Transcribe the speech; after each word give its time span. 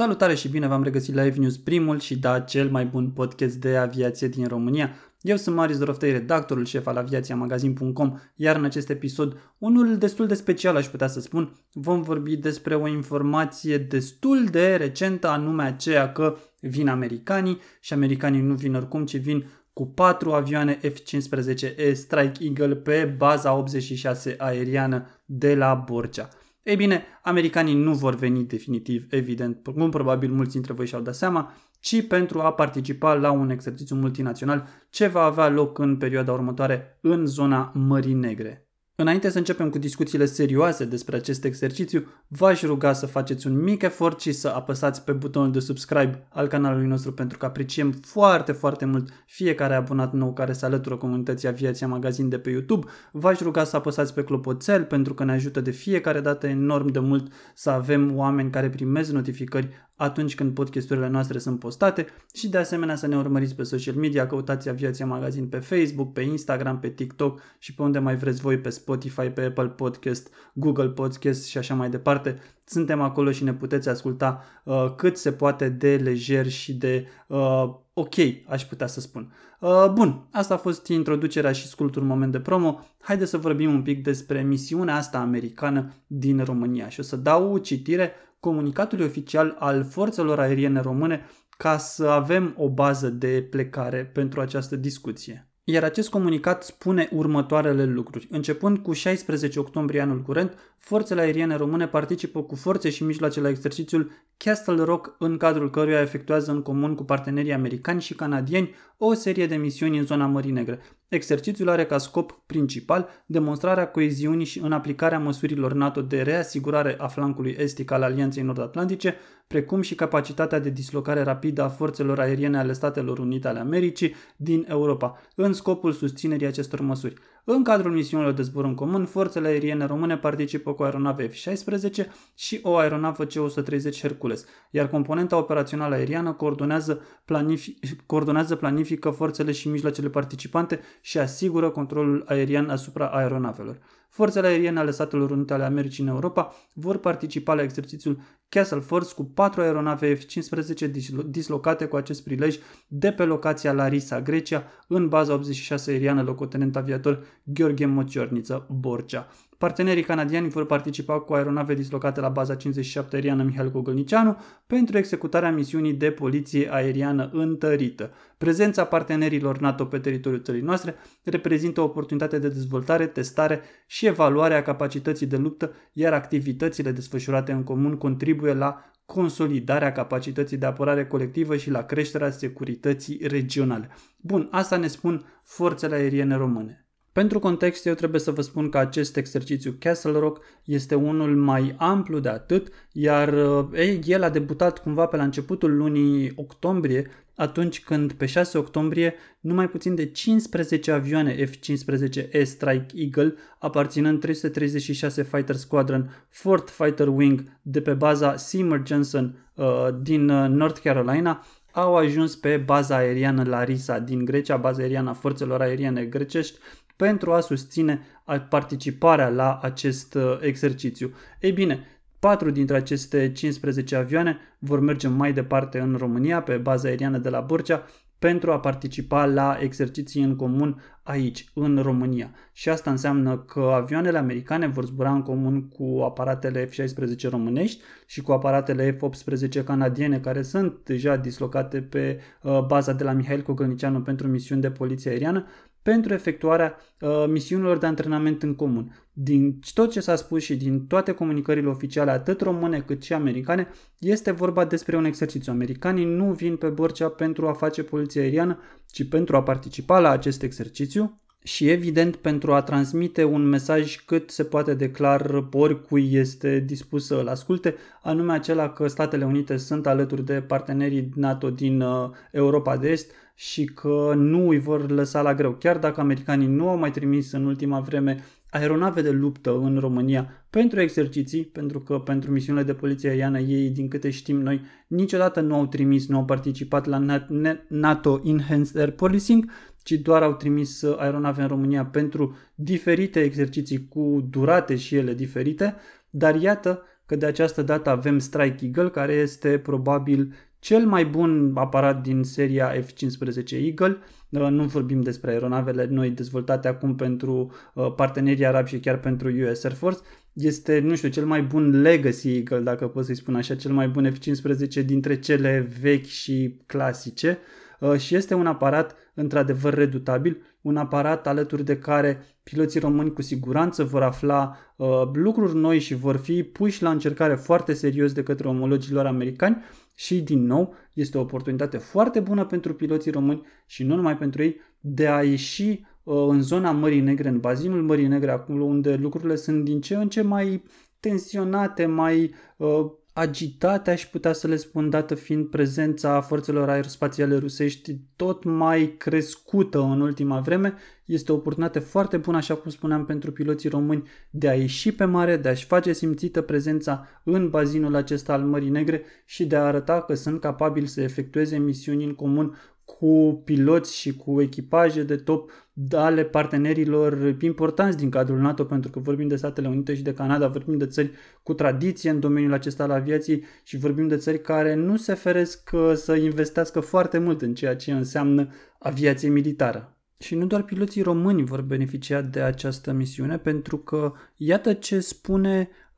Salutare 0.00 0.34
și 0.34 0.48
bine 0.48 0.66
v-am 0.66 0.82
regăsit 0.82 1.14
la 1.14 1.24
News, 1.36 1.56
primul 1.56 1.98
și 1.98 2.18
da, 2.18 2.40
cel 2.40 2.70
mai 2.70 2.84
bun 2.84 3.10
podcast 3.10 3.54
de 3.54 3.76
aviație 3.76 4.28
din 4.28 4.46
România. 4.46 4.90
Eu 5.20 5.36
sunt 5.36 5.56
Marius 5.56 5.78
Doroftei, 5.78 6.12
redactorul 6.12 6.64
șef 6.64 6.86
al 6.86 6.96
aviațiamagazin.com, 6.96 8.18
iar 8.34 8.56
în 8.56 8.64
acest 8.64 8.90
episod, 8.90 9.36
unul 9.58 9.98
destul 9.98 10.26
de 10.26 10.34
special 10.34 10.76
aș 10.76 10.86
putea 10.86 11.06
să 11.06 11.20
spun, 11.20 11.52
vom 11.72 12.02
vorbi 12.02 12.36
despre 12.36 12.74
o 12.74 12.86
informație 12.86 13.78
destul 13.78 14.44
de 14.50 14.76
recentă, 14.76 15.28
anume 15.28 15.62
aceea 15.62 16.12
că 16.12 16.36
vin 16.60 16.88
americanii 16.88 17.58
și 17.80 17.92
americanii 17.92 18.40
nu 18.40 18.54
vin 18.54 18.74
oricum, 18.74 19.04
ci 19.04 19.16
vin 19.16 19.46
cu 19.72 19.86
patru 19.86 20.32
avioane 20.32 20.80
F-15E 20.80 21.92
Strike 21.92 22.44
Eagle 22.44 22.74
pe 22.74 23.14
baza 23.16 23.54
86 23.54 24.34
aeriană 24.38 25.06
de 25.24 25.54
la 25.54 25.74
Borcea. 25.74 26.28
Ei 26.62 26.76
bine, 26.76 27.04
americanii 27.22 27.74
nu 27.74 27.94
vor 27.94 28.14
veni 28.14 28.44
definitiv, 28.44 29.06
evident, 29.10 29.62
cum 29.62 29.90
probabil 29.90 30.32
mulți 30.32 30.52
dintre 30.52 30.72
voi 30.72 30.86
și-au 30.86 31.00
dat 31.00 31.14
seama, 31.14 31.52
ci 31.80 32.06
pentru 32.06 32.40
a 32.40 32.52
participa 32.52 33.14
la 33.14 33.30
un 33.30 33.50
exercițiu 33.50 33.96
multinațional 33.96 34.68
ce 34.90 35.06
va 35.06 35.22
avea 35.22 35.48
loc 35.48 35.78
în 35.78 35.96
perioada 35.96 36.32
următoare 36.32 36.98
în 37.00 37.26
zona 37.26 37.72
Mării 37.74 38.14
Negre. 38.14 38.69
Înainte 39.00 39.30
să 39.30 39.38
începem 39.38 39.70
cu 39.70 39.78
discuțiile 39.78 40.24
serioase 40.24 40.84
despre 40.84 41.16
acest 41.16 41.44
exercițiu, 41.44 42.06
v-aș 42.28 42.62
ruga 42.62 42.92
să 42.92 43.06
faceți 43.06 43.46
un 43.46 43.62
mic 43.62 43.82
efort 43.82 44.20
și 44.20 44.32
să 44.32 44.48
apăsați 44.48 45.04
pe 45.04 45.12
butonul 45.12 45.52
de 45.52 45.58
subscribe 45.58 46.26
al 46.28 46.46
canalului 46.46 46.86
nostru 46.86 47.12
pentru 47.12 47.38
că 47.38 47.46
apreciem 47.46 47.92
foarte, 47.92 48.52
foarte 48.52 48.84
mult 48.84 49.08
fiecare 49.26 49.74
abonat 49.74 50.12
nou 50.12 50.32
care 50.32 50.52
se 50.52 50.64
alătură 50.64 50.96
comunității 50.96 51.48
Aviația 51.48 51.86
Magazin 51.86 52.28
de 52.28 52.38
pe 52.38 52.50
YouTube. 52.50 52.86
V-aș 53.12 53.40
ruga 53.40 53.64
să 53.64 53.76
apăsați 53.76 54.14
pe 54.14 54.24
clopoțel 54.24 54.84
pentru 54.84 55.14
că 55.14 55.24
ne 55.24 55.32
ajută 55.32 55.60
de 55.60 55.70
fiecare 55.70 56.20
dată 56.20 56.46
enorm 56.46 56.86
de 56.86 56.98
mult 56.98 57.32
să 57.54 57.70
avem 57.70 58.16
oameni 58.16 58.50
care 58.50 58.70
primesc 58.70 59.10
notificări 59.10 59.68
atunci 60.00 60.34
când 60.34 60.54
podcasturile 60.54 61.08
noastre 61.08 61.38
sunt 61.38 61.58
postate 61.58 62.06
și 62.34 62.48
de 62.48 62.58
asemenea 62.58 62.96
să 62.96 63.06
ne 63.06 63.16
urmăriți 63.16 63.54
pe 63.54 63.62
social 63.62 63.94
media, 63.94 64.26
căutați 64.26 64.68
Aviația 64.68 65.06
Magazin 65.06 65.48
pe 65.48 65.58
Facebook, 65.58 66.12
pe 66.12 66.20
Instagram, 66.20 66.78
pe 66.78 66.88
TikTok 66.88 67.40
și 67.58 67.74
pe 67.74 67.82
unde 67.82 67.98
mai 67.98 68.16
vreți 68.16 68.40
voi, 68.40 68.58
pe 68.58 68.68
Spotify, 68.68 69.28
pe 69.28 69.42
Apple 69.42 69.68
Podcast, 69.68 70.32
Google 70.52 70.88
Podcast 70.88 71.46
și 71.46 71.58
așa 71.58 71.74
mai 71.74 71.90
departe. 71.90 72.38
Suntem 72.64 73.00
acolo 73.00 73.30
și 73.30 73.44
ne 73.44 73.54
puteți 73.54 73.88
asculta 73.88 74.44
uh, 74.64 74.94
cât 74.96 75.16
se 75.16 75.32
poate 75.32 75.68
de 75.68 75.96
lejer 75.96 76.48
și 76.48 76.74
de 76.74 77.06
uh, 77.26 77.64
ok, 77.92 78.14
aș 78.46 78.64
putea 78.64 78.86
să 78.86 79.00
spun. 79.00 79.32
Uh, 79.60 79.90
bun, 79.94 80.26
asta 80.30 80.54
a 80.54 80.56
fost 80.56 80.86
introducerea 80.86 81.52
și 81.52 81.66
scurtul 81.66 82.02
moment 82.02 82.32
de 82.32 82.40
promo. 82.40 82.80
Haideți 83.00 83.30
să 83.30 83.38
vorbim 83.38 83.72
un 83.72 83.82
pic 83.82 84.02
despre 84.02 84.42
misiunea 84.42 84.96
asta 84.96 85.18
americană 85.18 85.92
din 86.06 86.44
România 86.44 86.88
și 86.88 87.00
o 87.00 87.02
să 87.02 87.16
dau 87.16 87.58
citire 87.58 88.12
comunicatului 88.40 89.04
oficial 89.04 89.56
al 89.58 89.84
forțelor 89.84 90.38
aeriene 90.38 90.80
române 90.80 91.26
ca 91.56 91.78
să 91.78 92.06
avem 92.06 92.54
o 92.56 92.68
bază 92.68 93.08
de 93.08 93.46
plecare 93.50 94.10
pentru 94.14 94.40
această 94.40 94.76
discuție. 94.76 95.50
Iar 95.64 95.84
acest 95.84 96.08
comunicat 96.08 96.62
spune 96.62 97.08
următoarele 97.12 97.84
lucruri. 97.84 98.26
Începând 98.30 98.78
cu 98.78 98.92
16 98.92 99.58
octombrie 99.58 100.00
anul 100.00 100.22
curent, 100.22 100.58
forțele 100.78 101.20
aeriene 101.20 101.56
române 101.56 101.88
participă 101.88 102.42
cu 102.42 102.54
forțe 102.54 102.90
și 102.90 103.04
mijloace 103.04 103.40
la 103.40 103.48
exercițiul 103.48 104.10
Castle 104.36 104.82
Rock, 104.82 105.16
în 105.18 105.36
cadrul 105.36 105.70
căruia 105.70 106.00
efectuează 106.00 106.50
în 106.50 106.62
comun 106.62 106.94
cu 106.94 107.04
partenerii 107.04 107.52
americani 107.52 108.00
și 108.00 108.14
canadieni 108.14 108.74
o 108.96 109.14
serie 109.14 109.46
de 109.46 109.56
misiuni 109.56 109.98
în 109.98 110.04
zona 110.04 110.26
Mării 110.26 110.50
Negre. 110.50 110.80
Exercițiul 111.10 111.68
are 111.68 111.86
ca 111.86 111.98
scop 111.98 112.40
principal 112.46 113.08
demonstrarea 113.26 113.88
coeziunii 113.88 114.44
și 114.44 114.58
în 114.58 114.72
aplicarea 114.72 115.18
măsurilor 115.18 115.72
NATO 115.72 116.02
de 116.02 116.22
reasigurare 116.22 116.94
a 116.98 117.06
flancului 117.06 117.56
estic 117.58 117.90
al 117.90 118.02
Alianței 118.02 118.42
Nord-Atlantice, 118.42 119.16
precum 119.46 119.80
și 119.80 119.94
capacitatea 119.94 120.58
de 120.58 120.70
dislocare 120.70 121.22
rapidă 121.22 121.62
a 121.62 121.68
forțelor 121.68 122.18
aeriene 122.18 122.58
ale 122.58 122.72
Statelor 122.72 123.18
Unite 123.18 123.48
ale 123.48 123.58
Americii 123.58 124.14
din 124.36 124.66
Europa, 124.68 125.20
în 125.34 125.52
scopul 125.52 125.92
susținerii 125.92 126.46
acestor 126.46 126.80
măsuri. 126.80 127.14
În 127.44 127.62
cadrul 127.62 127.92
misiunilor 127.92 128.32
de 128.32 128.42
zbor 128.42 128.64
în 128.64 128.74
comun, 128.74 129.06
forțele 129.06 129.48
aeriene 129.48 129.84
române 129.84 130.16
participă 130.16 130.72
cu 130.72 130.82
aeronave 130.82 131.28
F-16 131.28 132.06
și 132.34 132.60
o 132.62 132.76
aeronavă 132.76 133.24
C-130 133.24 134.00
Hercules, 134.00 134.44
iar 134.70 134.88
componenta 134.88 135.36
operațională 135.36 135.94
aeriană 135.94 136.32
coordonează, 136.32 137.00
planific- 137.24 138.06
coordonează 138.06 138.56
planifică 138.56 139.10
forțele 139.10 139.52
și 139.52 139.68
mijloacele 139.68 140.08
participante 140.08 140.80
și 141.00 141.18
asigură 141.18 141.70
controlul 141.70 142.24
aerian 142.26 142.70
asupra 142.70 143.06
aeronavelor. 143.06 143.78
Forțele 144.08 144.46
aeriene 144.46 144.78
ale 144.78 144.90
Statelor 144.90 145.30
Unite 145.30 145.52
ale 145.52 145.64
Americii 145.64 146.02
în 146.02 146.08
Europa 146.08 146.54
vor 146.72 146.96
participa 146.96 147.54
la 147.54 147.62
exercițiul 147.62 148.20
Castle 148.48 148.80
Force 148.80 149.14
cu 149.14 149.24
patru 149.24 149.60
aeronave 149.60 150.16
F-15 150.16 150.90
dislocate 151.26 151.84
cu 151.84 151.96
acest 151.96 152.24
prilej 152.24 152.58
de 152.86 153.12
pe 153.12 153.24
locația 153.24 153.72
Larisa, 153.72 154.20
Grecia, 154.20 154.64
în 154.88 155.08
baza 155.08 155.32
86 155.32 155.90
aeriană 155.90 156.22
locotenent 156.22 156.76
aviator 156.76 157.24
Gheorghe 157.44 157.86
Mociorniță, 157.86 158.66
Borcea. 158.70 159.28
Partenerii 159.60 160.02
canadieni 160.02 160.48
vor 160.48 160.66
participa 160.66 161.20
cu 161.20 161.32
aeronave 161.32 161.74
dislocate 161.74 162.20
la 162.20 162.28
baza 162.28 162.54
57 162.54 163.16
aeriană 163.16 163.42
Mihail 163.42 163.70
Gogălnicianu 163.70 164.36
pentru 164.66 164.98
executarea 164.98 165.52
misiunii 165.52 165.92
de 165.92 166.10
poliție 166.10 166.72
aeriană 166.72 167.30
întărită. 167.32 168.10
Prezența 168.38 168.84
partenerilor 168.84 169.58
NATO 169.58 169.84
pe 169.84 169.98
teritoriul 169.98 170.42
țării 170.42 170.60
noastre 170.60 170.94
reprezintă 171.24 171.80
o 171.80 171.84
oportunitate 171.84 172.38
de 172.38 172.48
dezvoltare, 172.48 173.06
testare 173.06 173.60
și 173.86 174.06
evaluare 174.06 174.54
a 174.54 174.62
capacității 174.62 175.26
de 175.26 175.36
luptă, 175.36 175.72
iar 175.92 176.12
activitățile 176.12 176.92
desfășurate 176.92 177.52
în 177.52 177.62
comun 177.62 177.96
contribuie 177.96 178.54
la 178.54 178.84
consolidarea 179.04 179.92
capacității 179.92 180.56
de 180.56 180.66
apărare 180.66 181.06
colectivă 181.06 181.56
și 181.56 181.70
la 181.70 181.82
creșterea 181.82 182.30
securității 182.30 183.20
regionale. 183.26 183.90
Bun, 184.16 184.48
asta 184.50 184.76
ne 184.76 184.86
spun 184.86 185.24
forțele 185.42 185.94
aeriene 185.94 186.36
române. 186.36 186.89
Pentru 187.12 187.38
context, 187.38 187.86
eu 187.86 187.94
trebuie 187.94 188.20
să 188.20 188.30
vă 188.30 188.42
spun 188.42 188.68
că 188.68 188.78
acest 188.78 189.16
exercițiu 189.16 189.74
Castle 189.78 190.18
Rock 190.18 190.44
este 190.64 190.94
unul 190.94 191.36
mai 191.36 191.74
amplu 191.78 192.18
de 192.18 192.28
atât, 192.28 192.72
iar 192.92 193.34
ei, 193.74 194.00
el 194.06 194.22
a 194.22 194.30
debutat 194.30 194.78
cumva 194.78 195.06
pe 195.06 195.16
la 195.16 195.22
începutul 195.22 195.76
lunii 195.76 196.32
octombrie, 196.34 197.10
atunci 197.40 197.82
când 197.82 198.12
pe 198.12 198.26
6 198.26 198.58
octombrie 198.58 199.14
numai 199.40 199.68
puțin 199.68 199.94
de 199.94 200.06
15 200.06 200.90
avioane 200.90 201.44
F-15E 201.44 202.42
Strike 202.42 202.86
Eagle, 202.94 203.34
aparținând 203.58 204.20
336 204.20 205.22
Fighter 205.22 205.54
Squadron 205.54 206.26
4 206.42 206.64
Fighter 206.66 207.08
Wing 207.08 207.58
de 207.62 207.80
pe 207.80 207.92
baza 207.92 208.36
Seymour 208.36 208.82
Johnson 208.86 209.50
uh, 209.54 209.66
din 210.02 210.28
uh, 210.28 210.48
North 210.48 210.80
Carolina, 210.80 211.44
au 211.72 211.96
ajuns 211.96 212.36
pe 212.36 212.56
baza 212.56 212.96
aeriană 212.96 213.44
Larisa 213.44 213.98
din 213.98 214.24
Grecia, 214.24 214.56
baza 214.56 214.82
aeriană 214.82 215.10
a 215.10 215.12
forțelor 215.12 215.60
aeriene 215.60 216.04
grecești, 216.04 216.58
pentru 217.00 217.32
a 217.32 217.40
susține 217.40 218.00
participarea 218.48 219.28
la 219.28 219.58
acest 219.62 220.14
uh, 220.14 220.38
exercițiu. 220.40 221.12
Ei 221.40 221.52
bine, 221.52 221.84
patru 222.18 222.50
dintre 222.50 222.76
aceste 222.76 223.32
15 223.32 223.96
avioane 223.96 224.38
vor 224.58 224.80
merge 224.80 225.08
mai 225.08 225.32
departe 225.32 225.78
în 225.78 225.94
România 225.98 226.42
pe 226.42 226.56
baza 226.56 226.88
aeriană 226.88 227.18
de 227.18 227.28
la 227.28 227.40
Borcea 227.40 227.86
pentru 228.18 228.52
a 228.52 228.60
participa 228.60 229.26
la 229.26 229.56
exerciții 229.60 230.22
în 230.22 230.36
comun 230.36 230.82
aici, 231.02 231.50
în 231.54 231.78
România. 231.82 232.30
Și 232.52 232.68
asta 232.68 232.90
înseamnă 232.90 233.38
că 233.38 233.60
avioanele 233.60 234.18
americane 234.18 234.66
vor 234.66 234.84
zbura 234.84 235.12
în 235.12 235.22
comun 235.22 235.68
cu 235.68 236.00
aparatele 236.04 236.68
F-16 236.68 237.28
românești 237.30 237.82
și 238.06 238.20
cu 238.20 238.32
aparatele 238.32 238.96
F-18 238.96 239.64
canadiene 239.64 240.18
care 240.18 240.42
sunt 240.42 240.84
deja 240.84 241.16
dislocate 241.16 241.82
pe 241.82 242.20
uh, 242.42 242.64
baza 242.66 242.92
de 242.92 243.04
la 243.04 243.12
Mihail 243.12 243.42
Cogălnicianu 243.42 244.00
pentru 244.00 244.26
misiuni 244.26 244.60
de 244.60 244.70
poliție 244.70 245.10
aeriană 245.10 245.46
pentru 245.82 246.12
efectuarea 246.12 246.76
uh, 247.00 247.24
misiunilor 247.28 247.78
de 247.78 247.86
antrenament 247.86 248.42
în 248.42 248.54
comun. 248.54 249.06
Din 249.12 249.58
tot 249.74 249.90
ce 249.90 250.00
s-a 250.00 250.16
spus 250.16 250.42
și 250.42 250.56
din 250.56 250.86
toate 250.86 251.12
comunicările 251.12 251.68
oficiale, 251.68 252.10
atât 252.10 252.40
române 252.40 252.80
cât 252.80 253.02
și 253.02 253.12
americane, 253.12 253.68
este 253.98 254.30
vorba 254.30 254.64
despre 254.64 254.96
un 254.96 255.04
exercițiu. 255.04 255.52
Americanii 255.52 256.04
nu 256.04 256.32
vin 256.32 256.56
pe 256.56 256.68
Borcea 256.68 257.08
pentru 257.08 257.48
a 257.48 257.52
face 257.52 257.82
poliție 257.82 258.20
aeriană, 258.20 258.58
ci 258.86 259.08
pentru 259.08 259.36
a 259.36 259.42
participa 259.42 259.98
la 259.98 260.10
acest 260.10 260.42
exercițiu 260.42 261.20
și 261.42 261.68
evident 261.68 262.16
pentru 262.16 262.52
a 262.52 262.62
transmite 262.62 263.24
un 263.24 263.42
mesaj 263.42 264.04
cât 264.04 264.30
se 264.30 264.44
poate 264.44 264.74
declar 264.74 265.48
oricui 265.52 266.12
este 266.12 266.58
dispus 266.58 267.06
să 267.06 267.14
îl 267.14 267.28
asculte, 267.28 267.74
anume 268.02 268.32
acela 268.32 268.70
că 268.70 268.88
Statele 268.88 269.24
Unite 269.24 269.56
sunt 269.56 269.86
alături 269.86 270.24
de 270.24 270.40
partenerii 270.40 271.08
NATO 271.14 271.50
din 271.50 271.80
uh, 271.80 272.10
Europa 272.32 272.76
de 272.76 272.88
Est 272.88 273.10
și 273.40 273.64
că 273.64 274.12
nu 274.16 274.48
îi 274.48 274.58
vor 274.58 274.90
lăsa 274.90 275.22
la 275.22 275.34
greu. 275.34 275.52
Chiar 275.52 275.78
dacă 275.78 276.00
americanii 276.00 276.46
nu 276.46 276.68
au 276.68 276.78
mai 276.78 276.90
trimis 276.90 277.32
în 277.32 277.44
ultima 277.44 277.80
vreme 277.80 278.24
aeronave 278.50 279.02
de 279.02 279.10
luptă 279.10 279.58
în 279.58 279.78
România 279.78 280.46
pentru 280.50 280.80
exerciții, 280.80 281.44
pentru 281.44 281.80
că 281.80 281.98
pentru 281.98 282.30
misiunile 282.30 282.64
de 282.64 282.74
poliție 282.74 283.08
aeriană 283.08 283.38
ei, 283.38 283.70
din 283.70 283.88
câte 283.88 284.10
știm 284.10 284.40
noi, 284.40 284.60
niciodată 284.86 285.40
nu 285.40 285.54
au 285.54 285.66
trimis, 285.66 286.08
nu 286.08 286.16
au 286.16 286.24
participat 286.24 286.86
la 286.86 287.26
NATO 287.68 288.20
Enhanced 288.24 288.76
Air 288.76 288.90
Policing, 288.90 289.50
ci 289.82 289.92
doar 289.92 290.22
au 290.22 290.34
trimis 290.34 290.82
aeronave 290.82 291.42
în 291.42 291.48
România 291.48 291.84
pentru 291.84 292.36
diferite 292.54 293.20
exerciții 293.20 293.88
cu 293.88 294.26
durate 294.30 294.76
și 294.76 294.94
ele 294.94 295.14
diferite, 295.14 295.74
dar 296.10 296.34
iată 296.34 296.82
că 297.06 297.16
de 297.16 297.26
această 297.26 297.62
dată 297.62 297.90
avem 297.90 298.18
Strike 298.18 298.64
Eagle, 298.64 298.88
care 298.88 299.12
este 299.12 299.58
probabil 299.58 300.34
cel 300.60 300.86
mai 300.86 301.04
bun 301.04 301.52
aparat 301.54 302.02
din 302.02 302.22
seria 302.22 302.72
F-15 302.80 303.50
Eagle. 303.50 303.98
Uh, 304.28 304.48
nu 304.48 304.64
vorbim 304.64 305.00
despre 305.00 305.30
aeronavele 305.30 305.86
noi 305.90 306.10
dezvoltate 306.10 306.68
acum 306.68 306.94
pentru 306.94 307.52
uh, 307.74 307.94
partenerii 307.94 308.46
arabi 308.46 308.68
și 308.68 308.80
chiar 308.80 308.98
pentru 308.98 309.28
US 309.28 309.64
Air 309.64 309.74
Force. 309.74 310.00
Este, 310.32 310.78
nu 310.78 310.94
știu, 310.94 311.08
cel 311.08 311.24
mai 311.24 311.42
bun 311.42 311.80
Legacy 311.80 312.36
Eagle, 312.36 312.60
dacă 312.60 312.88
pot 312.88 313.04
să-i 313.04 313.14
spun 313.14 313.34
așa, 313.34 313.54
cel 313.54 313.72
mai 313.72 313.88
bun 313.88 314.12
F-15 314.12 314.84
dintre 314.84 315.18
cele 315.18 315.68
vechi 315.80 316.06
și 316.06 316.60
clasice. 316.66 317.38
Uh, 317.80 317.96
și 317.96 318.14
este 318.14 318.34
un 318.34 318.46
aparat 318.46 318.96
într-adevăr 319.14 319.74
redutabil, 319.74 320.42
un 320.60 320.76
aparat 320.76 321.26
alături 321.26 321.64
de 321.64 321.78
care 321.78 322.22
piloții 322.42 322.80
români 322.80 323.12
cu 323.12 323.22
siguranță 323.22 323.84
vor 323.84 324.02
afla 324.02 324.56
uh, 324.76 324.88
lucruri 325.12 325.56
noi 325.56 325.78
și 325.78 325.94
vor 325.94 326.16
fi 326.16 326.42
puși 326.42 326.82
la 326.82 326.90
încercare 326.90 327.34
foarte 327.34 327.72
serios 327.72 328.12
de 328.12 328.22
către 328.22 328.48
omologilor 328.48 329.06
americani 329.06 329.62
și 330.00 330.20
din 330.20 330.46
nou 330.46 330.74
este 330.92 331.18
o 331.18 331.20
oportunitate 331.20 331.76
foarte 331.76 332.20
bună 332.20 332.44
pentru 332.46 332.74
piloții 332.74 333.10
români 333.10 333.46
și 333.66 333.84
nu 333.84 333.94
numai 333.94 334.16
pentru 334.16 334.42
ei 334.42 334.60
de 334.80 335.08
a 335.08 335.22
ieși 335.22 335.84
uh, 336.02 336.26
în 336.28 336.42
zona 336.42 336.70
Mării 336.70 337.00
Negre, 337.00 337.28
în 337.28 337.40
bazinul 337.40 337.82
Mării 337.82 338.06
Negre, 338.06 338.30
acolo 338.30 338.64
unde 338.64 338.94
lucrurile 338.94 339.36
sunt 339.36 339.64
din 339.64 339.80
ce 339.80 339.94
în 339.94 340.08
ce 340.08 340.22
mai 340.22 340.62
tensionate, 341.00 341.86
mai 341.86 342.34
uh, 342.56 342.90
agitate, 343.20 343.90
aș 343.90 344.06
putea 344.06 344.32
să 344.32 344.46
le 344.46 344.56
spun, 344.56 344.90
dată 344.90 345.14
fiind 345.14 345.46
prezența 345.46 346.20
forțelor 346.20 346.68
aerospațiale 346.68 347.36
rusești 347.36 347.96
tot 348.16 348.44
mai 348.44 348.94
crescută 348.98 349.80
în 349.80 350.00
ultima 350.00 350.40
vreme, 350.40 350.74
este 351.04 351.32
o 351.32 351.34
oportunitate 351.34 351.78
foarte 351.78 352.16
bună, 352.16 352.36
așa 352.36 352.54
cum 352.54 352.70
spuneam, 352.70 353.04
pentru 353.04 353.32
piloții 353.32 353.68
români 353.68 354.08
de 354.30 354.48
a 354.48 354.54
ieși 354.54 354.92
pe 354.92 355.04
mare, 355.04 355.36
de 355.36 355.48
a-și 355.48 355.66
face 355.66 355.92
simțită 355.92 356.40
prezența 356.40 357.06
în 357.24 357.50
bazinul 357.50 357.94
acesta 357.94 358.32
al 358.32 358.42
Mării 358.42 358.68
Negre 358.68 359.02
și 359.24 359.46
de 359.46 359.56
a 359.56 359.64
arăta 359.64 360.02
că 360.02 360.14
sunt 360.14 360.40
capabili 360.40 360.86
să 360.86 361.00
efectueze 361.00 361.58
misiuni 361.58 362.04
în 362.04 362.14
comun 362.14 362.56
cu 362.98 363.42
piloți 363.44 363.96
și 363.96 364.16
cu 364.16 364.40
echipaje 364.40 365.02
de 365.02 365.16
top 365.16 365.50
ale 365.90 366.24
partenerilor 366.24 367.36
importanți 367.40 367.96
din 367.96 368.10
cadrul 368.10 368.38
NATO, 368.38 368.64
pentru 368.64 368.90
că 368.90 368.98
vorbim 368.98 369.28
de 369.28 369.36
Statele 369.36 369.68
Unite 369.68 369.94
și 369.94 370.02
de 370.02 370.14
Canada, 370.14 370.48
vorbim 370.48 370.78
de 370.78 370.86
țări 370.86 371.10
cu 371.42 371.54
tradiție 371.54 372.10
în 372.10 372.20
domeniul 372.20 372.52
acesta 372.52 372.82
al 372.82 372.90
aviației 372.90 373.44
și 373.62 373.78
vorbim 373.78 374.08
de 374.08 374.16
țări 374.16 374.40
care 374.40 374.74
nu 374.74 374.96
se 374.96 375.14
feresc 375.14 375.70
uh, 375.72 375.92
să 375.94 376.14
investească 376.14 376.80
foarte 376.80 377.18
mult 377.18 377.42
în 377.42 377.54
ceea 377.54 377.76
ce 377.76 377.92
înseamnă 377.92 378.48
aviație 378.78 379.28
militară. 379.28 379.94
Și 380.18 380.34
nu 380.34 380.46
doar 380.46 380.62
piloții 380.62 381.02
români 381.02 381.44
vor 381.44 381.60
beneficia 381.60 382.20
de 382.20 382.40
această 382.40 382.92
misiune, 382.92 383.38
pentru 383.38 383.78
că 383.78 384.12
iată 384.36 384.72
ce 384.72 385.00
spune 385.00 385.68
uh, 385.70 385.89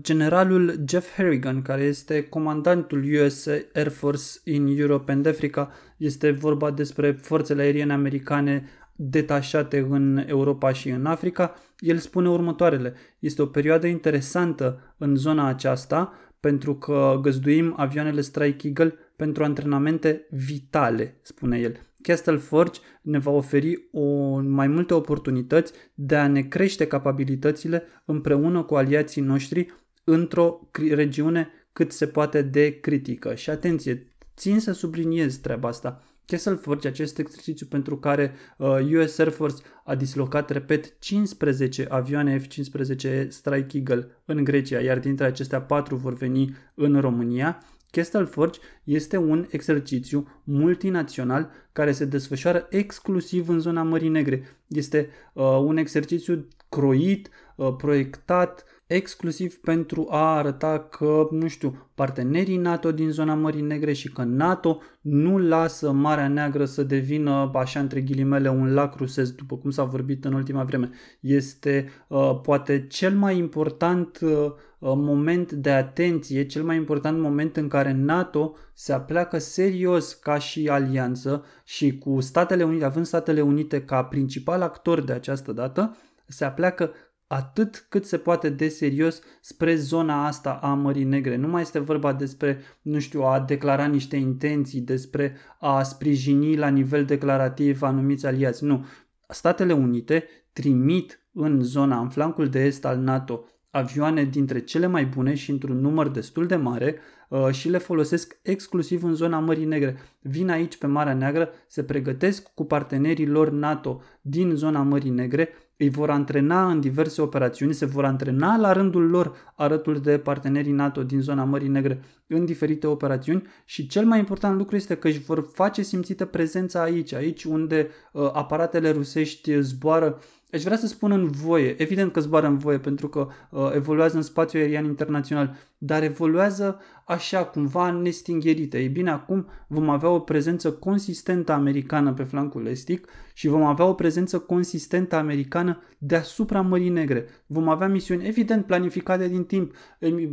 generalul 0.00 0.84
Jeff 0.88 1.14
Harrigan, 1.16 1.62
care 1.62 1.82
este 1.82 2.22
comandantul 2.22 3.04
US 3.24 3.46
Air 3.46 3.88
Force 3.88 4.24
in 4.44 4.66
Europe 4.78 5.12
and 5.12 5.26
Africa. 5.26 5.70
Este 5.96 6.30
vorba 6.30 6.70
despre 6.70 7.12
forțele 7.12 7.62
aeriene 7.62 7.92
americane 7.92 8.68
detașate 8.96 9.86
în 9.88 10.24
Europa 10.26 10.72
și 10.72 10.88
în 10.88 11.06
Africa. 11.06 11.54
El 11.78 11.98
spune 11.98 12.28
următoarele. 12.28 12.94
Este 13.18 13.42
o 13.42 13.46
perioadă 13.46 13.86
interesantă 13.86 14.94
în 14.98 15.16
zona 15.16 15.46
aceasta 15.46 16.12
pentru 16.40 16.74
că 16.74 17.18
găzduim 17.22 17.74
avioanele 17.76 18.20
Strike 18.20 18.66
Eagle 18.66 18.94
pentru 19.16 19.44
antrenamente 19.44 20.26
vitale, 20.30 21.18
spune 21.22 21.58
el. 21.58 21.80
Castle 22.02 22.36
Forge 22.36 22.80
ne 23.02 23.18
va 23.18 23.30
oferi 23.30 23.88
o, 23.92 24.38
mai 24.40 24.66
multe 24.66 24.94
oportunități 24.94 25.72
de 25.94 26.16
a 26.16 26.26
ne 26.26 26.42
crește 26.42 26.86
capabilitățile 26.86 27.82
împreună 28.04 28.62
cu 28.62 28.74
aliații 28.74 29.22
noștri 29.22 29.66
într-o 30.04 30.68
regiune 30.90 31.48
cât 31.72 31.92
se 31.92 32.06
poate 32.06 32.42
de 32.42 32.80
critică. 32.80 33.34
Și 33.34 33.50
atenție, 33.50 34.12
țin 34.36 34.60
să 34.60 34.72
subliniez 34.72 35.36
treaba 35.36 35.68
asta. 35.68 36.02
Castle 36.24 36.54
Forge, 36.54 36.88
acest 36.88 37.18
exercițiu 37.18 37.66
pentru 37.66 37.98
care 37.98 38.34
uh, 38.56 38.78
US 38.92 39.18
Air 39.18 39.28
Force 39.28 39.62
a 39.84 39.94
dislocat, 39.94 40.50
repet, 40.50 40.98
15 40.98 41.86
avioane 41.88 42.38
F-15 42.38 43.28
Strike 43.28 43.76
Eagle 43.76 44.08
în 44.24 44.44
Grecia, 44.44 44.80
iar 44.80 44.98
dintre 44.98 45.24
acestea 45.24 45.60
4 45.60 45.96
vor 45.96 46.14
veni 46.14 46.56
în 46.74 47.00
România. 47.00 47.62
Castle 47.92 48.24
Forge 48.24 48.60
este 48.84 49.16
un 49.16 49.46
exercițiu 49.50 50.28
multinațional 50.44 51.50
care 51.72 51.92
se 51.92 52.04
desfășoară 52.04 52.66
exclusiv 52.70 53.48
în 53.48 53.58
zona 53.58 53.82
Mării 53.82 54.08
Negre. 54.08 54.56
Este 54.66 55.08
uh, 55.32 55.44
un 55.44 55.76
exercițiu 55.76 56.48
croit, 56.68 57.30
uh, 57.56 57.74
proiectat 57.76 58.64
exclusiv 58.94 59.54
pentru 59.54 60.06
a 60.10 60.36
arăta 60.36 60.78
că, 60.90 61.28
nu 61.30 61.48
știu, 61.48 61.90
partenerii 61.94 62.56
NATO 62.56 62.92
din 62.92 63.10
zona 63.10 63.34
Mării 63.34 63.60
Negre 63.60 63.92
și 63.92 64.12
că 64.12 64.22
NATO 64.22 64.80
nu 65.00 65.38
lasă 65.38 65.92
Marea 65.92 66.28
Neagră 66.28 66.64
să 66.64 66.82
devină, 66.82 67.50
așa 67.54 67.80
între 67.80 68.00
ghilimele, 68.00 68.50
un 68.50 68.74
lac 68.74 68.96
rusesc, 68.96 69.34
după 69.34 69.56
cum 69.56 69.70
s-a 69.70 69.84
vorbit 69.84 70.24
în 70.24 70.32
ultima 70.32 70.64
vreme. 70.64 70.90
Este 71.20 71.88
uh, 72.08 72.40
poate 72.42 72.86
cel 72.86 73.14
mai 73.14 73.36
important 73.36 74.18
uh, 74.22 74.30
uh 74.30 74.92
moment 74.94 75.52
de 75.52 75.70
atenție, 75.70 76.46
cel 76.46 76.62
mai 76.62 76.76
important 76.76 77.20
moment 77.20 77.56
în 77.56 77.68
care 77.68 77.92
NATO 77.92 78.56
se 78.74 78.92
apleacă 78.92 79.38
serios 79.38 80.12
ca 80.12 80.38
și 80.38 80.68
alianță 80.68 81.44
și 81.64 81.98
cu 81.98 82.20
Statele 82.20 82.64
Unite, 82.64 82.84
având 82.84 83.06
Statele 83.06 83.40
Unite 83.40 83.82
ca 83.82 84.04
principal 84.04 84.62
actor 84.62 85.00
de 85.00 85.12
această 85.12 85.52
dată, 85.52 85.96
se 86.26 86.44
apleacă 86.44 86.90
atât 87.32 87.86
cât 87.88 88.04
se 88.04 88.18
poate 88.18 88.48
de 88.48 88.68
serios 88.68 89.20
spre 89.40 89.74
zona 89.74 90.26
asta 90.26 90.58
a 90.62 90.74
Mării 90.74 91.04
Negre. 91.04 91.36
Nu 91.36 91.48
mai 91.48 91.62
este 91.62 91.78
vorba 91.78 92.12
despre, 92.12 92.60
nu 92.82 92.98
știu, 92.98 93.22
a 93.22 93.40
declara 93.40 93.86
niște 93.86 94.16
intenții, 94.16 94.80
despre 94.80 95.36
a 95.60 95.82
sprijini 95.82 96.56
la 96.56 96.68
nivel 96.68 97.04
declarativ 97.04 97.82
anumiți 97.82 98.26
aliați. 98.26 98.64
Nu. 98.64 98.84
Statele 99.28 99.72
Unite 99.72 100.24
trimit 100.52 101.26
în 101.32 101.62
zona, 101.62 102.00
în 102.00 102.08
flancul 102.08 102.48
de 102.48 102.64
est 102.64 102.84
al 102.84 102.98
NATO, 102.98 103.44
avioane 103.70 104.24
dintre 104.24 104.60
cele 104.60 104.86
mai 104.86 105.06
bune 105.06 105.34
și 105.34 105.50
într-un 105.50 105.80
număr 105.80 106.08
destul 106.08 106.46
de 106.46 106.56
mare 106.56 106.96
uh, 107.28 107.48
și 107.50 107.68
le 107.68 107.78
folosesc 107.78 108.38
exclusiv 108.42 109.04
în 109.04 109.14
zona 109.14 109.38
Mării 109.38 109.64
Negre. 109.64 109.96
Vin 110.20 110.50
aici 110.50 110.76
pe 110.76 110.86
Marea 110.86 111.14
Neagră, 111.14 111.48
se 111.66 111.84
pregătesc 111.84 112.54
cu 112.54 112.64
partenerii 112.64 113.26
lor 113.26 113.50
NATO 113.50 114.00
din 114.20 114.54
zona 114.54 114.82
Mării 114.82 115.10
Negre 115.10 115.48
îi 115.82 115.90
vor 115.90 116.10
antrena 116.10 116.70
în 116.70 116.80
diverse 116.80 117.22
operațiuni, 117.22 117.74
se 117.74 117.86
vor 117.86 118.04
antrena 118.04 118.56
la 118.56 118.72
rândul 118.72 119.10
lor 119.10 119.32
alături 119.54 120.02
de 120.02 120.18
partenerii 120.18 120.72
NATO 120.72 121.02
din 121.02 121.20
zona 121.20 121.44
Mării 121.44 121.68
Negre 121.68 122.02
în 122.36 122.44
diferite 122.44 122.86
operațiuni 122.86 123.46
și 123.64 123.86
cel 123.86 124.04
mai 124.04 124.18
important 124.18 124.56
lucru 124.56 124.76
este 124.76 124.96
că 124.96 125.08
își 125.08 125.20
vor 125.20 125.48
face 125.52 125.82
simțită 125.82 126.24
prezența 126.24 126.82
aici, 126.82 127.12
aici 127.12 127.44
unde 127.44 127.88
uh, 128.12 128.30
aparatele 128.32 128.90
rusești 128.90 129.60
zboară 129.60 130.18
Aș 130.52 130.62
vrea 130.62 130.76
să 130.76 130.86
spun 130.86 131.10
în 131.10 131.30
voie, 131.30 131.82
evident 131.82 132.12
că 132.12 132.20
zboară 132.20 132.46
în 132.46 132.58
voie 132.58 132.78
pentru 132.78 133.08
că 133.08 133.28
uh, 133.50 133.70
evoluează 133.74 134.16
în 134.16 134.22
spațiu 134.22 134.60
aerian 134.60 134.84
internațional, 134.84 135.56
dar 135.78 136.02
evoluează 136.02 136.80
așa, 137.04 137.44
cumva 137.44 137.90
nestingherită. 137.90 138.76
Ei 138.78 138.88
bine, 138.88 139.10
acum 139.10 139.46
vom 139.66 139.88
avea 139.88 140.08
o 140.08 140.18
prezență 140.18 140.72
consistentă 140.72 141.52
americană 141.52 142.12
pe 142.12 142.22
flancul 142.22 142.66
estic 142.66 143.08
și 143.34 143.48
vom 143.48 143.62
avea 143.62 143.84
o 143.84 143.94
prezență 143.94 144.38
consistentă 144.38 145.16
americană 145.16 145.82
deasupra 145.98 146.60
Mării 146.60 146.88
Negre. 146.88 147.26
Vom 147.52 147.68
avea 147.68 147.88
misiuni, 147.88 148.26
evident, 148.26 148.66
planificate 148.66 149.28
din 149.28 149.44
timp, 149.44 149.74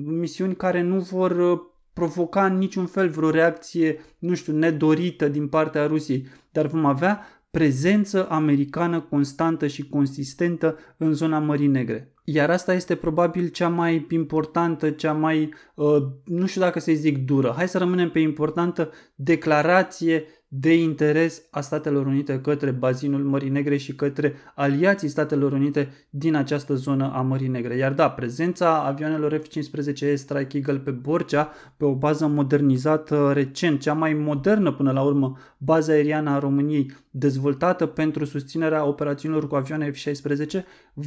misiuni 0.05 0.55
care 0.55 0.81
nu 0.81 0.99
vor 0.99 1.31
uh, 1.31 1.59
provoca 1.93 2.45
în 2.45 2.57
niciun 2.57 2.85
fel 2.85 3.09
vreo 3.09 3.29
reacție, 3.29 3.99
nu 4.19 4.33
știu, 4.33 4.53
nedorită 4.53 5.27
din 5.27 5.47
partea 5.47 5.85
Rusiei, 5.85 6.27
dar 6.51 6.67
vom 6.67 6.85
avea 6.85 7.25
prezență 7.51 8.29
americană 8.29 8.99
constantă 8.99 9.67
și 9.67 9.89
consistentă 9.89 10.77
în 10.97 11.13
zona 11.13 11.39
Mării 11.39 11.67
Negre. 11.67 12.13
Iar 12.23 12.49
asta 12.49 12.73
este 12.73 12.95
probabil 12.95 13.47
cea 13.47 13.67
mai 13.67 14.05
importantă, 14.09 14.89
cea 14.89 15.13
mai, 15.13 15.53
uh, 15.75 15.97
nu 16.25 16.45
știu 16.45 16.61
dacă 16.61 16.79
să-i 16.79 16.95
zic 16.95 17.17
dură, 17.17 17.53
hai 17.55 17.67
să 17.67 17.77
rămânem 17.77 18.09
pe 18.09 18.19
importantă 18.19 18.91
declarație 19.15 20.25
de 20.51 20.73
interes 20.81 21.43
a 21.49 21.61
Statelor 21.61 22.05
Unite 22.05 22.41
către 22.41 22.71
bazinul 22.71 23.23
Mării 23.23 23.49
Negre 23.49 23.77
și 23.77 23.95
către 23.95 24.33
aliații 24.55 25.07
Statelor 25.07 25.51
Unite 25.51 25.89
din 26.09 26.35
această 26.35 26.73
zonă 26.73 27.11
a 27.13 27.21
Mării 27.21 27.47
Negre. 27.47 27.75
Iar 27.75 27.93
da, 27.93 28.09
prezența 28.09 28.83
avioanelor 28.83 29.41
F-15E 29.41 30.13
Strike 30.13 30.57
Eagle 30.57 30.77
pe 30.77 30.91
Borcea, 30.91 31.51
pe 31.77 31.85
o 31.85 31.93
bază 31.93 32.27
modernizată 32.27 33.31
recent, 33.33 33.79
cea 33.79 33.93
mai 33.93 34.13
modernă 34.13 34.71
până 34.71 34.91
la 34.91 35.01
urmă, 35.01 35.37
baza 35.57 35.91
aeriană 35.91 36.29
a 36.29 36.39
României, 36.39 36.91
dezvoltată 37.11 37.85
pentru 37.85 38.25
susținerea 38.25 38.85
operațiunilor 38.85 39.47
cu 39.47 39.55
avioane 39.55 39.91
F-16, 39.91 40.63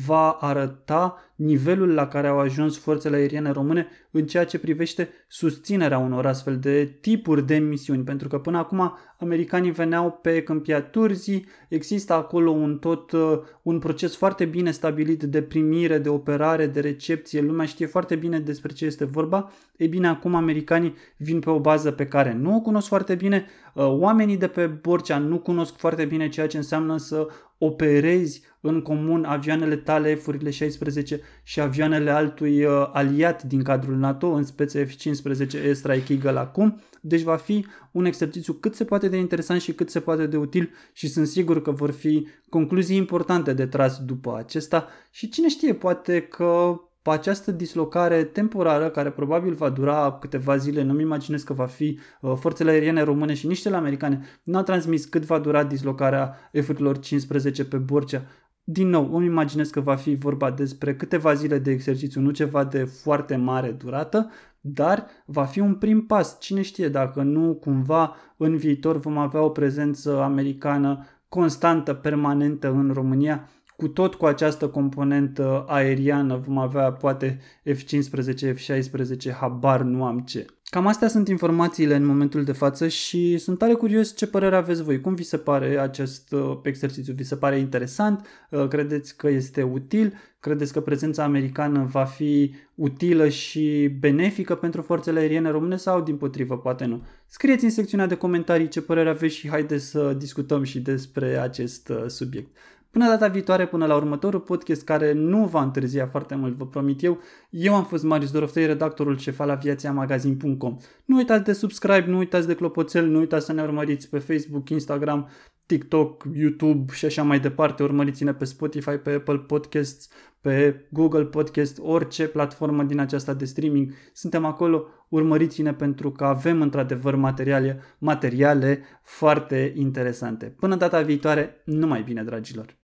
va 0.07 0.31
arăta 0.31 1.17
nivelul 1.35 1.95
la 1.95 2.07
care 2.09 2.27
au 2.27 2.39
ajuns 2.39 2.79
forțele 2.79 3.17
aeriene 3.17 3.51
române 3.51 3.87
în 4.11 4.27
ceea 4.27 4.45
ce 4.45 4.59
privește 4.59 5.09
susținerea 5.29 5.99
unor 5.99 6.27
astfel 6.27 6.59
de 6.59 6.97
tipuri 7.01 7.47
de 7.47 7.57
misiuni, 7.57 8.03
pentru 8.03 8.29
că 8.29 8.39
până 8.39 8.59
acum 8.59 8.97
americanii 9.19 9.71
veneau 9.71 10.19
pe 10.23 10.43
câmpia 10.43 10.83
Turzii, 10.83 11.47
există 11.69 12.13
acolo 12.13 12.51
un 12.51 12.79
tot 12.79 13.13
uh, 13.13 13.39
un 13.63 13.79
proces 13.79 14.17
foarte 14.17 14.45
bine 14.45 14.71
stabilit 14.71 15.23
de 15.23 15.43
primire, 15.43 15.99
de 15.99 16.09
operare, 16.09 16.67
de 16.67 16.81
recepție, 16.81 17.41
lumea 17.41 17.67
știe 17.67 17.87
foarte 17.87 18.17
bine 18.17 18.39
despre 18.39 18.73
ce 18.73 18.85
este 18.85 19.05
vorba. 19.05 19.51
Ei 19.83 19.89
bine, 19.89 20.09
acum 20.09 20.35
americanii 20.35 20.95
vin 21.17 21.41
pe 21.41 21.51
o 21.51 21.61
bază 21.61 21.91
pe 21.91 22.07
care 22.07 22.33
nu 22.33 22.55
o 22.55 22.61
cunosc 22.61 22.87
foarte 22.89 23.15
bine, 23.15 23.47
uh, 23.75 23.87
oamenii 23.87 24.37
de 24.37 24.47
pe 24.47 24.67
Borcea 24.67 25.19
nu 25.19 25.39
cunosc 25.39 25.77
foarte 25.77 26.05
bine 26.05 26.29
ceea 26.29 26.47
ce 26.47 26.57
înseamnă 26.57 26.97
să 26.97 27.29
operezi 27.59 28.43
în 28.61 28.83
comun 28.83 29.25
avioanele 29.25 29.77
tale 29.77 30.15
F-urile 30.15 30.51
16 30.51 31.21
și 31.43 31.61
avioanele 31.61 32.11
altui 32.11 32.65
uh, 32.65 32.91
aliat 32.93 33.43
din 33.43 33.63
cadrul 33.63 33.97
NATO, 33.97 34.27
în 34.27 34.45
speță 34.45 34.85
F-15 34.85 35.63
Airstrike 35.63 36.13
Eagle 36.13 36.39
acum. 36.39 36.81
Deci 37.01 37.23
va 37.23 37.37
fi 37.37 37.67
un 37.93 38.05
exercițiu 38.05 38.53
cât 38.53 38.75
se 38.75 38.85
poate 38.85 39.09
de 39.09 39.17
interesant 39.17 39.61
și 39.61 39.73
cât 39.73 39.91
se 39.91 40.01
poate 40.01 40.27
de 40.27 40.37
util 40.37 40.71
și 40.93 41.09
sunt 41.09 41.27
sigur 41.27 41.63
că 41.63 41.71
vor 41.71 41.91
fi 41.91 42.27
concluzii 42.49 42.97
importante 42.97 43.53
de 43.53 43.67
tras 43.67 43.99
după 44.05 44.37
acesta 44.39 44.89
și 45.11 45.29
cine 45.29 45.49
știe, 45.49 45.75
poate 45.75 46.21
că 46.21 46.81
pe 46.87 46.92
această 47.11 47.51
dislocare 47.51 48.25
temporară, 48.25 48.91
care 48.91 49.11
probabil 49.11 49.55
va 49.55 49.69
dura 49.69 50.19
câteva 50.21 50.57
zile, 50.57 50.83
nu-mi 50.83 51.03
imaginez 51.03 51.43
că 51.43 51.53
va 51.53 51.67
fi 51.67 51.99
uh, 52.21 52.33
forțele 52.37 52.71
aeriene 52.71 53.03
române 53.03 53.35
și 53.35 53.47
nici 53.47 53.61
cele 53.61 53.77
americane, 53.77 54.21
nu 54.43 54.57
au 54.57 54.63
transmis 54.63 55.05
cât 55.05 55.25
va 55.25 55.39
dura 55.39 55.65
dislocarea 55.65 56.51
F-urilor 56.63 56.99
15 56.99 57.65
pe 57.65 57.77
Borcea. 57.77 58.27
Din 58.65 58.89
nou, 58.89 59.15
îmi 59.15 59.27
imaginez 59.27 59.71
că 59.71 59.81
va 59.81 59.95
fi 59.95 60.15
vorba 60.15 60.51
despre 60.51 60.97
câteva 60.97 61.35
zile 61.35 61.59
de 61.59 61.71
exercițiu, 61.71 62.21
nu 62.21 62.31
ceva 62.31 62.65
de 62.65 62.85
foarte 62.85 63.37
mare 63.37 63.71
durată, 63.71 64.31
dar 64.61 65.07
va 65.27 65.45
fi 65.45 65.61
un 65.61 65.75
prim 65.75 66.07
pas. 66.07 66.41
Cine 66.41 66.63
știe 66.63 66.89
dacă 66.89 67.23
nu 67.23 67.55
cumva 67.55 68.17
în 68.37 68.57
viitor 68.57 68.97
vom 68.97 69.19
avea 69.19 69.43
o 69.43 69.49
prezență 69.49 70.21
americană 70.21 71.07
constantă, 71.29 71.95
permanentă 71.95 72.71
în 72.71 72.91
România, 72.93 73.49
cu 73.83 73.89
tot 73.89 74.15
cu 74.15 74.27
această 74.27 74.69
componentă 74.69 75.65
aeriană 75.69 76.37
vom 76.47 76.59
avea 76.59 76.93
poate 76.93 77.41
F-15, 77.65 78.55
F-16, 78.55 79.31
habar 79.41 79.81
nu 79.81 80.05
am 80.05 80.19
ce. 80.19 80.47
Cam 80.65 80.87
astea 80.87 81.09
sunt 81.09 81.29
informațiile 81.29 81.95
în 81.95 82.05
momentul 82.05 82.45
de 82.45 82.53
față 82.53 82.89
și 82.89 83.39
sunt 83.39 83.59
tare 83.59 83.73
curios 83.73 84.17
ce 84.17 84.27
părere 84.27 84.57
aveți 84.57 84.83
voi. 84.83 85.01
Cum 85.01 85.15
vi 85.15 85.23
se 85.23 85.37
pare 85.37 85.79
acest 85.79 86.33
uh, 86.33 86.59
exercițiu? 86.63 87.15
Vi 87.15 87.25
se 87.25 87.37
pare 87.37 87.59
interesant? 87.59 88.27
Uh, 88.51 88.69
credeți 88.69 89.17
că 89.17 89.29
este 89.29 89.63
util? 89.63 90.15
Credeți 90.41 90.73
că 90.73 90.81
prezența 90.81 91.25
americană 91.25 91.89
va 91.91 92.05
fi 92.05 92.55
utilă 92.75 93.29
și 93.29 93.97
benefică 94.01 94.55
pentru 94.55 94.83
forțele 94.83 95.19
aeriene 95.19 95.51
române 95.51 95.77
sau 95.77 96.01
din 96.01 96.17
potrivă, 96.17 96.59
poate 96.59 96.85
nu? 96.85 97.03
Scrieți 97.27 97.65
în 97.65 97.71
secțiunea 97.71 98.07
de 98.07 98.15
comentarii 98.15 98.69
ce 98.69 98.81
părere 98.83 99.09
aveți 99.09 99.35
și 99.35 99.49
haideți 99.49 99.85
să 99.85 100.15
discutăm 100.19 100.63
și 100.63 100.81
despre 100.81 101.39
acest 101.39 101.89
uh, 101.89 102.05
subiect. 102.07 102.57
Până 102.93 103.07
data 103.07 103.29
viitoare, 103.29 103.67
până 103.67 103.87
la 103.87 103.97
următorul 103.97 104.41
podcast 104.41 104.85
care 104.85 105.13
nu 105.13 105.47
va 105.47 105.63
întârzia 105.63 106.07
foarte 106.07 106.35
mult, 106.35 106.57
vă 106.57 106.67
promit 106.67 107.03
eu, 107.03 107.21
eu 107.51 107.75
am 107.75 107.85
fost 107.85 108.05
Marius 108.05 108.31
Doroftei, 108.31 108.67
redactorul 108.67 109.19
șef 109.19 109.41
al 109.41 109.51
aviațiamagazin.com. 109.51 110.77
Nu 111.05 111.17
uitați 111.17 111.45
de 111.45 111.53
subscribe, 111.53 112.05
nu 112.07 112.19
uitați 112.19 112.47
de 112.47 112.55
clopoțel, 112.55 113.07
nu 113.07 113.19
uitați 113.19 113.47
să 113.47 113.53
ne 113.53 113.63
urmăriți 113.63 114.09
pe 114.09 114.19
Facebook, 114.19 114.69
Instagram, 114.69 115.29
TikTok, 115.67 116.25
YouTube 116.35 116.93
și 116.93 117.05
așa 117.05 117.23
mai 117.23 117.41
departe. 117.41 117.83
Urmăriți-ne 117.83 118.35
pe 118.35 118.45
Spotify, 118.45 118.97
pe 118.97 119.11
Apple 119.11 119.39
Podcasts, 119.39 120.09
pe 120.41 120.87
Google 120.91 121.25
Podcast, 121.25 121.79
orice 121.83 122.29
platformă 122.29 122.83
din 122.83 122.99
aceasta 122.99 123.35
de 123.35 123.45
streaming. 123.45 123.93
Suntem 124.13 124.45
acolo, 124.45 124.87
urmăriți-ne 125.09 125.75
pentru 125.75 126.11
că 126.11 126.25
avem 126.25 126.61
într-adevăr 126.61 127.15
materiale, 127.15 127.81
materiale 127.99 128.83
foarte 129.03 129.73
interesante. 129.77 130.47
Până 130.47 130.77
data 130.77 131.01
viitoare, 131.01 131.63
numai 131.65 132.03
bine, 132.03 132.23
dragilor! 132.23 132.65
Thank 132.65 132.75
you. 132.75 132.82